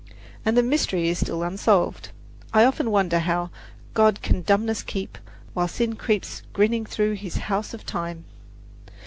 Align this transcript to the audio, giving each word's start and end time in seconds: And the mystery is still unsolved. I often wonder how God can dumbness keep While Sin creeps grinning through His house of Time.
And 0.43 0.57
the 0.57 0.63
mystery 0.63 1.09
is 1.09 1.19
still 1.19 1.43
unsolved. 1.43 2.09
I 2.55 2.65
often 2.65 2.89
wonder 2.89 3.19
how 3.19 3.51
God 3.93 4.23
can 4.23 4.41
dumbness 4.41 4.81
keep 4.81 5.15
While 5.53 5.67
Sin 5.67 5.95
creeps 5.95 6.41
grinning 6.53 6.87
through 6.87 7.13
His 7.13 7.37
house 7.37 7.71
of 7.75 7.85
Time. 7.85 8.25